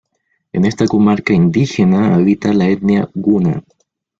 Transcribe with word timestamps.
En 0.51 0.65
esta 0.65 0.87
comarca 0.87 1.31
indígena 1.31 2.15
habita 2.15 2.53
la 2.53 2.65
etnia 2.69 3.07
guna. 3.13 3.63